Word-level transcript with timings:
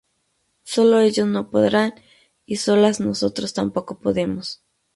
Solo 0.63 0.99
ellos 0.99 1.27
no 1.27 1.51
podrán 1.51 1.93
y 2.47 2.55
solas 2.55 2.99
nosotros 2.99 3.53
tampoco 3.53 3.99
podemos. 3.99 4.63